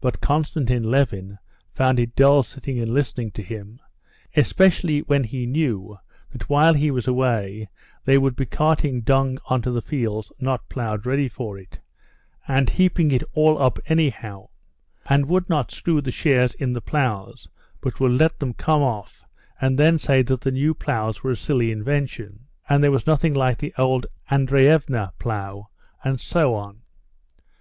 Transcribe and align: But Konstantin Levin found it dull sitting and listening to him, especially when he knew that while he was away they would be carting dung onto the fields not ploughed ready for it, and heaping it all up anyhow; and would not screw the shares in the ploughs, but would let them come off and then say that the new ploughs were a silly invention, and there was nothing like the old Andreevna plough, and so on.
But 0.00 0.20
Konstantin 0.20 0.82
Levin 0.90 1.38
found 1.72 2.00
it 2.00 2.16
dull 2.16 2.42
sitting 2.42 2.80
and 2.80 2.90
listening 2.90 3.30
to 3.30 3.44
him, 3.44 3.78
especially 4.34 5.02
when 5.02 5.22
he 5.22 5.46
knew 5.46 5.98
that 6.32 6.50
while 6.50 6.74
he 6.74 6.90
was 6.90 7.06
away 7.06 7.68
they 8.04 8.18
would 8.18 8.34
be 8.34 8.44
carting 8.44 9.02
dung 9.02 9.38
onto 9.46 9.70
the 9.72 9.80
fields 9.80 10.32
not 10.40 10.68
ploughed 10.68 11.06
ready 11.06 11.28
for 11.28 11.56
it, 11.56 11.78
and 12.48 12.70
heaping 12.70 13.12
it 13.12 13.22
all 13.34 13.62
up 13.62 13.78
anyhow; 13.86 14.48
and 15.08 15.26
would 15.26 15.48
not 15.48 15.70
screw 15.70 16.00
the 16.00 16.10
shares 16.10 16.56
in 16.56 16.72
the 16.72 16.80
ploughs, 16.80 17.48
but 17.80 18.00
would 18.00 18.18
let 18.18 18.40
them 18.40 18.52
come 18.52 18.82
off 18.82 19.24
and 19.60 19.78
then 19.78 19.96
say 19.96 20.22
that 20.22 20.40
the 20.40 20.50
new 20.50 20.74
ploughs 20.74 21.22
were 21.22 21.30
a 21.30 21.36
silly 21.36 21.70
invention, 21.70 22.48
and 22.68 22.82
there 22.82 22.90
was 22.90 23.06
nothing 23.06 23.32
like 23.32 23.58
the 23.58 23.72
old 23.78 24.06
Andreevna 24.28 25.12
plough, 25.20 25.70
and 26.02 26.20
so 26.20 26.56
on. 26.56 26.82